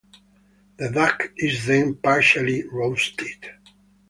The 0.77 0.89
duck 0.89 1.29
is 1.37 1.67
then 1.67 1.93
partially 1.93 2.63
roasted. 2.67 3.51